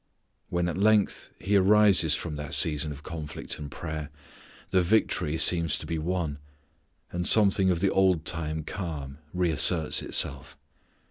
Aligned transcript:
When 0.49 0.67
at 0.67 0.79
length 0.79 1.29
He 1.39 1.55
arises 1.55 2.15
from 2.15 2.35
that 2.35 2.55
season 2.55 2.91
of 2.91 3.03
conflict 3.03 3.59
and 3.59 3.69
prayer, 3.69 4.09
the 4.71 4.81
victory 4.81 5.37
seems 5.37 5.77
to 5.77 5.85
be 5.85 5.99
won, 5.99 6.39
and 7.11 7.27
something 7.27 7.69
of 7.69 7.81
the 7.81 7.91
old 7.91 8.25
time 8.25 8.63
calm 8.63 9.19
reasserts 9.31 10.01
itself. 10.01 10.57